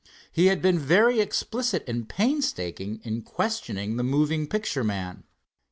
He 0.31 0.47
had 0.47 0.63
been 0.63 0.79
very 0.79 1.19
explicit 1.19 1.83
and 1.87 2.09
painstaking 2.09 3.01
in 3.03 3.21
questioning 3.21 3.97
the 3.97 4.03
moving 4.03 4.47
picture 4.47 4.83
man. 4.83 5.25